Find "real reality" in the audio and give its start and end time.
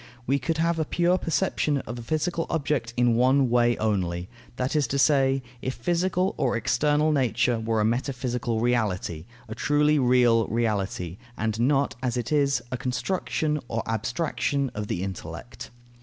9.99-11.19